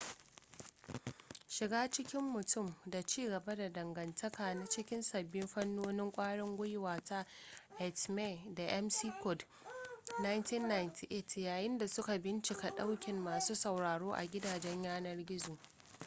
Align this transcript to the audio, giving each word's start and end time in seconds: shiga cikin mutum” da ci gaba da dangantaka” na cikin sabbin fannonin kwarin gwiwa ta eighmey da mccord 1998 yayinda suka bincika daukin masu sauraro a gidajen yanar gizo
shiga 1.47 1.89
cikin 1.91 2.21
mutum” 2.33 2.75
da 2.85 3.01
ci 3.03 3.27
gaba 3.27 3.55
da 3.55 3.69
dangantaka” 3.69 4.53
na 4.53 4.65
cikin 4.65 5.01
sabbin 5.03 5.47
fannonin 5.47 6.11
kwarin 6.11 6.57
gwiwa 6.57 6.99
ta 7.03 7.25
eighmey 7.79 8.41
da 8.55 8.81
mccord 8.81 9.45
1998 10.19 11.41
yayinda 11.41 11.87
suka 11.87 12.17
bincika 12.19 12.71
daukin 12.71 13.19
masu 13.19 13.55
sauraro 13.55 14.13
a 14.15 14.25
gidajen 14.27 14.83
yanar 14.83 15.25
gizo 15.25 15.57